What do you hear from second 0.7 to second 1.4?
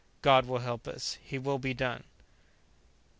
us! His